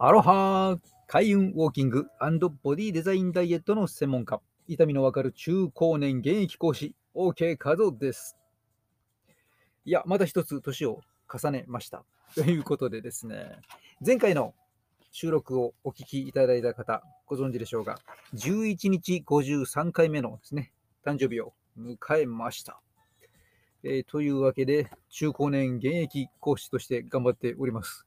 [0.00, 2.06] アロハ開運ウォーキング
[2.62, 8.36] ボディデザインダイエットの専門家、痛みのわかる中高年現役講師、OK 和夫です。
[9.84, 12.04] いや、また一つ年を重ねました。
[12.36, 13.58] ということでですね、
[14.06, 14.54] 前回の
[15.10, 17.98] 収録をお聞きいただいた方、ご存知でしょうが、
[18.34, 20.72] 11日53回目のですね、
[21.04, 22.80] 誕生日を迎えました。
[23.82, 28.06] えー、というわけで、中高年現役講師として頑張っております。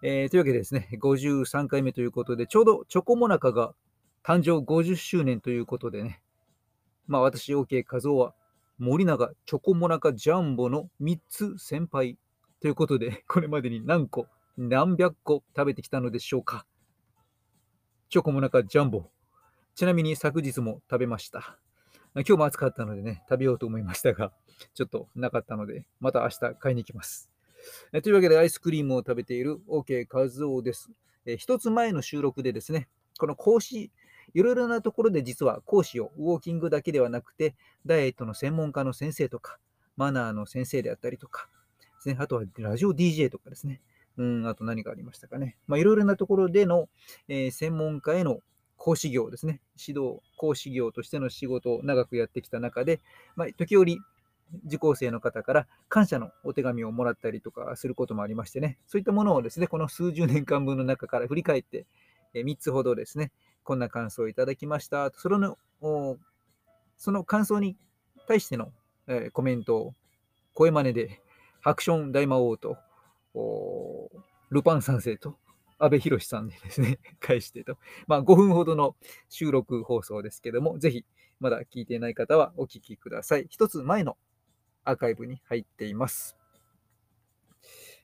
[0.00, 3.74] えー、というわけでですね、53回目ということで、ちょうどチョコモナカが
[4.22, 6.22] 誕生50周年ということでね、
[7.08, 8.34] まあ私、OK 和夫は
[8.78, 12.16] 森永チョコモナカジャンボの3つ先輩
[12.60, 14.26] ということで、これまでに何個、
[14.56, 16.64] 何百個食べてきたのでしょうか。
[18.08, 19.10] チョコモナカジャンボ。
[19.74, 21.58] ちなみに昨日も食べました。
[22.14, 24.32] 今日も暑かったのでね、食べようと思いましたが、
[24.74, 27.30] ちょっとなかったので、また明日買いに行きます。
[27.92, 30.90] えというわけで、アイスクリームを食べている OK 和夫です。
[31.26, 33.90] え一つ前の収録でですね、この講師、
[34.34, 37.54] いろいろなところで実は講師をウォーキングだけではなくて、
[37.86, 39.58] ダイエットの専門家の先生とか、
[39.96, 41.48] マナーの先生であったりとか、
[41.80, 43.80] ですね、あとはラジオ DJ とかですね、
[44.16, 45.56] うん、あと何かありましたかね。
[45.66, 46.88] まあ、いろいろなところでの、
[47.28, 48.40] えー、専門家への
[48.76, 53.00] 講師業ですね、指導、講師業としての仕事を長くやってきた中で、
[53.34, 53.98] まあ、時折、
[54.66, 61.86] 受講生の方から感謝のお手紙をもらったりとかすることもありましてね、そういったものをですね、この数十年間分の中から振り返って、
[62.34, 63.32] え3つほどですね、
[63.64, 65.10] こんな感想をいただきました。
[65.14, 65.56] その
[66.96, 67.76] その感想に
[68.26, 68.72] 対しての、
[69.06, 69.94] えコメントを
[70.54, 71.22] 声真似で、
[71.60, 72.76] ハクション大魔王と、
[74.50, 75.36] ルパン三世と、
[75.78, 78.96] 安倍博さんでですね、 返してと、まあ、5分ほどの
[79.28, 81.04] 収録放送ですけども、ぜひ、
[81.38, 83.46] まだ聞いていない方はお聞きください。
[83.48, 84.16] 一つ前の
[84.88, 86.36] アーカイブに入っています。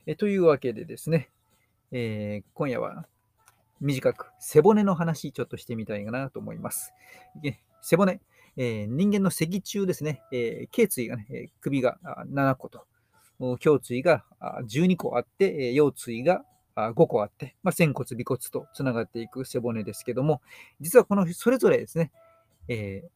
[0.05, 1.31] えというわけでですね、
[1.91, 3.07] えー、今夜は
[3.81, 6.93] 短く背骨の話ちょっとしてみたいかなと思います。
[7.81, 8.21] 背骨、
[8.55, 11.97] えー、人間の脊柱ですね、えー、頸椎がね、首が
[12.31, 12.85] 7個と、
[13.39, 16.45] 胸椎が12個あって、腰椎が
[16.75, 20.41] 5個あって、まあ、仙骨、尾骨とつながっていく背骨ですけども、
[20.79, 22.11] 実はこのそれぞれですね、
[22.67, 23.09] えー、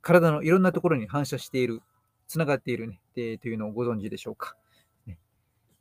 [0.00, 1.82] 体のいろんなところに反射している
[2.30, 4.56] つながっているね、でというのをご存知でしょうか？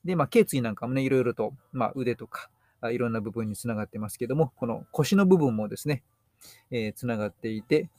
[0.05, 2.49] で、まあ、頸椎なんかもね、いろいろと、まあ、腕とか、
[2.91, 6.03] いろんな部分につながってますけども、この腰の部分もですね、
[6.71, 7.89] えー、つながっていて、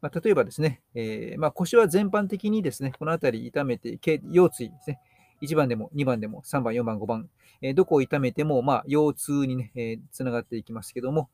[0.00, 5.00] まあ、例えばですね、えー、まあ、腰は全般的にですね、この辺り痛めて、腰椎ですね、
[5.42, 7.30] 1番でも2番でも3番、4番、5番、
[7.60, 11.30] えー、どこを痛めても、まあ、腰痛にね、え、つながっていきますけども、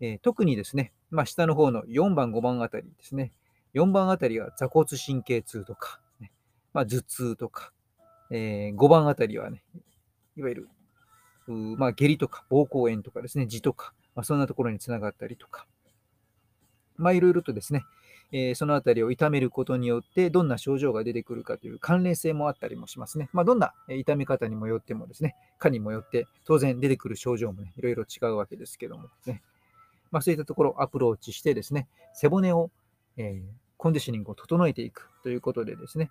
[0.00, 3.32] え、特にですね、まあ、下の方の4番、5番あたりですね、
[3.72, 5.98] 4番あたりは座骨神経痛とか、
[6.72, 7.72] まあ、頭痛とか、
[8.30, 9.62] えー、5番あたりはね、
[10.36, 10.68] いわゆる、
[11.76, 15.66] まあ、下痢とか膀胱炎とかですね、痔とか、まあ、そんなところにつながったりとか、
[16.96, 17.82] まあ、いろいろとですね、
[18.32, 23.28] えー、そのあたりを痛めることによって、どんな症状が出てくるかという関連性もあったりもしますね。
[23.32, 29.42] まあ、どんな痛み方にもよってもですね、かにもよって、当然出てくる症状もね、いろいろ違うわけですけどもね。
[30.12, 32.70] まあ、そういったところをアプローチしてですね、背骨を
[33.16, 33.40] えー、
[33.76, 36.10] コンディショニングを整えていくということでですね、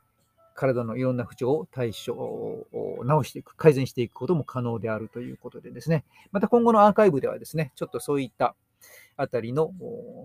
[0.60, 6.04] 体のいろんな不調を対処を直していく、改善していくことも可能であるということでですね、
[6.34, 8.58] また今後のアーカイブではですね、ちょっとそういった
[9.16, 9.72] あたりの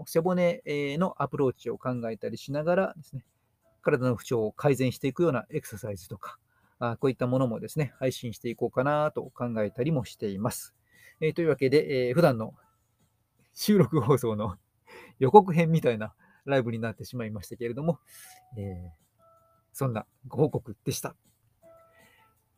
[0.06, 0.61] 背骨
[0.99, 3.25] のアプローチを考えたりしながらですね、
[3.81, 6.37] 体の不調を改善していくようなエクササイズとか、
[6.81, 10.75] あこういったものもですね、配信していこうかなと考えたりもしています。
[11.21, 12.55] えー、というわけで、えー、普段の
[13.55, 14.56] 収録放送の
[15.21, 16.12] 予告編みたいな
[16.44, 18.00] ライブになってしまいましたけれども、
[18.59, 19.04] えー、
[19.75, 21.15] そんなご報告でした。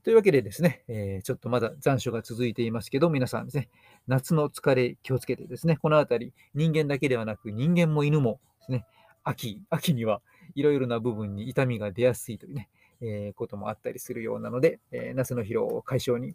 [0.05, 3.69] というわけでですね、えー、ちょっとまだ残暑が続いていますけど、皆さんですね、
[4.07, 8.87] 夏の疲れ気をつけてですね、このあたり、人間だけではなく人間も犬もですね、
[9.25, 10.23] 秋、秋には
[10.55, 12.69] いろいろな部分に痛みが出やすいというね、
[13.01, 16.35] えー、こともあったりするようなので、えー、夏の疲労を解消に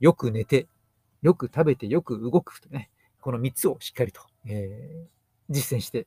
[0.00, 0.66] よく寝て、
[1.20, 2.88] よく食べて、よく動くとね、
[3.20, 5.06] この3つをしっかりと、えー、
[5.50, 6.06] 実践して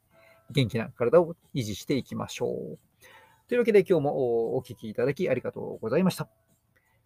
[0.49, 2.79] 元気な体を維持していきましょう。
[3.47, 6.29] というわけで今日もお聴きいただきありがとうございました。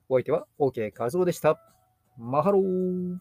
[0.07, 1.59] お相手は OK 和夫でした。
[2.17, 3.17] マハロー